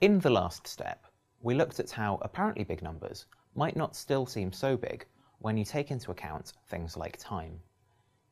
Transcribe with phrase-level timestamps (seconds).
[0.00, 1.04] In the last step,
[1.42, 5.04] we looked at how apparently big numbers might not still seem so big
[5.40, 7.60] when you take into account things like time.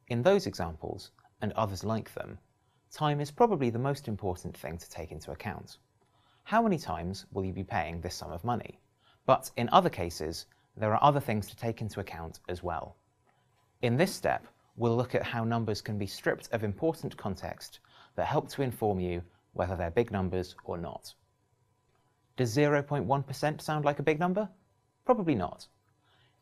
[0.07, 1.11] In those examples,
[1.43, 2.39] and others like them,
[2.91, 5.77] time is probably the most important thing to take into account.
[6.45, 8.81] How many times will you be paying this sum of money?
[9.27, 12.97] But in other cases, there are other things to take into account as well.
[13.83, 14.47] In this step,
[14.77, 17.81] we'll look at how numbers can be stripped of important context
[18.15, 21.13] that help to inform you whether they're big numbers or not.
[22.39, 24.49] Does 0.1% sound like a big number?
[25.05, 25.67] Probably not.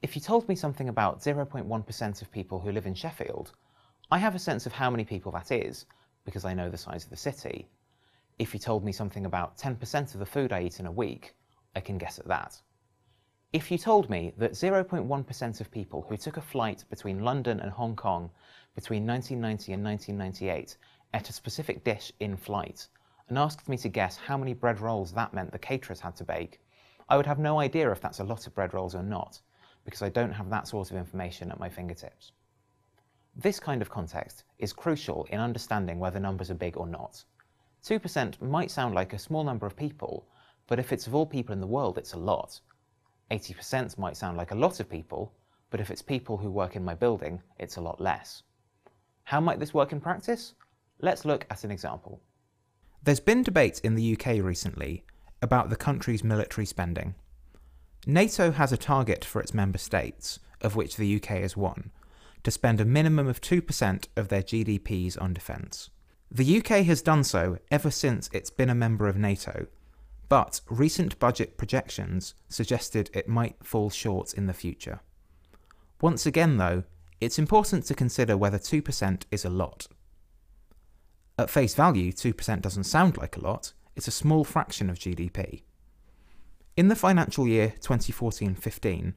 [0.03, 3.53] If you told me something about 0.1% of people who live in Sheffield,
[4.11, 5.87] I have a sense of how many people that is,
[6.27, 7.67] because I know the size of the city.
[8.39, 11.35] If you told me something about 10% of the food I eat in a week,
[11.75, 12.61] I can guess at that.
[13.55, 17.71] If you told me that 0.1% of people who took a flight between London and
[17.71, 18.31] Hong Kong
[18.75, 20.77] between 1990 and 1998
[21.15, 22.87] ate a specific dish in flight,
[23.29, 26.25] and asked me to guess how many bread rolls that meant the caterers had to
[26.25, 26.61] bake,
[27.09, 29.41] I would have no idea if that's a lot of bread rolls or not,
[29.85, 32.33] because I don't have that sort of information at my fingertips.
[33.35, 37.23] This kind of context is crucial in understanding whether numbers are big or not.
[37.85, 40.27] 2% might sound like a small number of people,
[40.67, 42.61] but if it's of all people in the world, it's a lot.
[43.31, 45.33] 80% might sound like a lot of people,
[45.71, 48.43] but if it's people who work in my building, it's a lot less.
[49.25, 50.55] How might this work in practice?
[51.01, 52.21] Let's look at an example.
[53.07, 55.05] There's been debate in the UK recently
[55.41, 57.15] about the country's military spending.
[58.05, 61.93] NATO has a target for its member states, of which the UK is one,
[62.43, 65.91] to spend a minimum of 2% of their GDPs on defence.
[66.33, 69.69] The UK has done so ever since it's been a member of NATO,
[70.29, 74.99] but recent budget projections suggested it might fall short in the future.
[76.01, 76.83] Once again, though,
[77.21, 79.87] it's important to consider whether 2% is a lot.
[81.39, 85.63] At face value, 2% doesn't sound like a lot, it's a small fraction of GDP.
[86.77, 89.15] In the financial year 2014 15,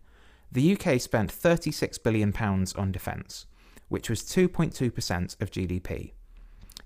[0.52, 2.34] the UK spent £36 billion
[2.76, 3.46] on defence,
[3.88, 6.12] which was 2.2% of GDP.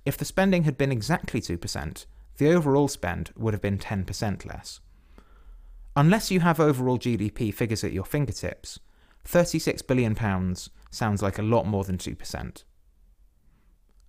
[0.06, 2.06] If the spending had been exactly 2%,
[2.38, 4.82] the overall spend would have been 10% less.
[5.96, 8.80] Unless you have overall GDP figures at your fingertips,
[9.26, 10.16] £36 billion
[10.92, 12.64] sounds like a lot more than 2%.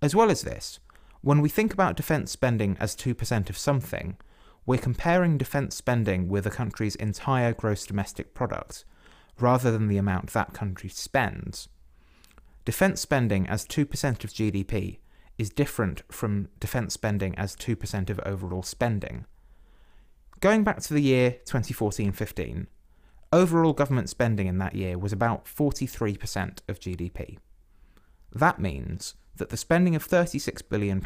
[0.02, 0.80] As well as this,
[1.24, 4.18] when we think about defence spending as 2% of something,
[4.66, 8.84] we're comparing defence spending with a country's entire gross domestic product,
[9.40, 11.70] rather than the amount that country spends.
[12.66, 14.98] Defence spending as 2% of GDP
[15.38, 19.24] is different from defence spending as 2% of overall spending.
[20.40, 22.66] Going back to the year 2014 15,
[23.32, 27.38] overall government spending in that year was about 43% of GDP.
[28.30, 30.98] That means that the spending of £36 billion,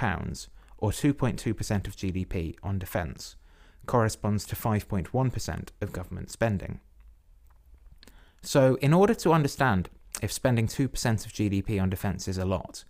[0.78, 3.36] or 2.2% of GDP, on defence
[3.86, 6.80] corresponds to 5.1% of government spending.
[8.42, 9.88] So, in order to understand
[10.22, 10.84] if spending 2%
[11.26, 12.84] of GDP on defence is a lot,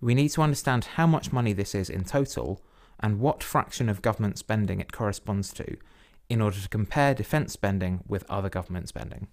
[0.00, 2.60] we need to understand how much money this is in total
[3.00, 5.76] and what fraction of government spending it corresponds to
[6.28, 9.28] in order to compare defence spending with other government spending.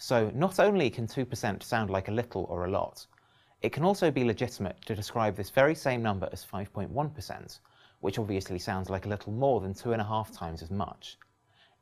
[0.00, 3.04] So not only can 2% sound like a little or a lot,
[3.62, 7.58] it can also be legitimate to describe this very same number as 5.1%,
[7.98, 11.18] which obviously sounds like a little more than two and a half times as much.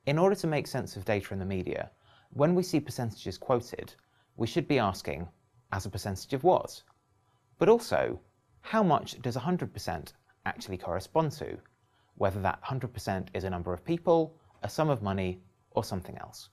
[0.06, 1.90] In order to make sense of data in the media,
[2.30, 3.92] when we see percentages quoted,
[4.36, 5.28] we should be asking,
[5.72, 6.82] as a percentage of what?
[7.58, 8.18] But also,
[8.62, 10.12] how much does 100%
[10.46, 11.58] actually correspond to?
[12.14, 16.48] Whether that 100% is a number of people, a sum of money, or something else.